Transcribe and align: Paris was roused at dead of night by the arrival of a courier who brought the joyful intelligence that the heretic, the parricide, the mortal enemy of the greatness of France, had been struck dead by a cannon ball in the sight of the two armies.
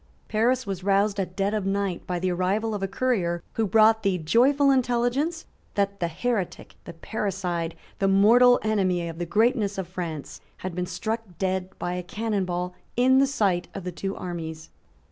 Paris 0.29 0.65
was 0.65 0.83
roused 0.83 1.19
at 1.19 1.35
dead 1.35 1.53
of 1.53 1.63
night 1.63 2.07
by 2.07 2.17
the 2.17 2.31
arrival 2.31 2.73
of 2.73 2.81
a 2.81 2.87
courier 2.87 3.43
who 3.53 3.67
brought 3.67 4.01
the 4.01 4.17
joyful 4.17 4.71
intelligence 4.71 5.45
that 5.75 5.99
the 5.99 6.07
heretic, 6.07 6.73
the 6.85 6.93
parricide, 6.93 7.75
the 7.99 8.07
mortal 8.07 8.59
enemy 8.63 9.07
of 9.07 9.19
the 9.19 9.27
greatness 9.27 9.77
of 9.77 9.87
France, 9.87 10.41
had 10.65 10.73
been 10.73 10.87
struck 10.87 11.21
dead 11.37 11.69
by 11.77 11.93
a 11.93 12.01
cannon 12.01 12.45
ball 12.45 12.73
in 12.97 13.19
the 13.19 13.27
sight 13.27 13.67
of 13.75 13.83
the 13.83 13.91
two 13.91 14.15
armies. 14.15 14.71